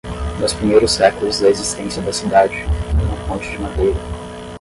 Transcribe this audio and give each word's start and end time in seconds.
Nos 0.39 0.51
primeiros 0.51 0.93
séculos 0.93 1.41
da 1.41 1.49
existência 1.49 2.01
da 2.01 2.11
cidade, 2.11 2.55
foi 2.57 3.05
uma 3.05 3.27
ponte 3.27 3.51
de 3.51 3.59
madeira. 3.61 3.99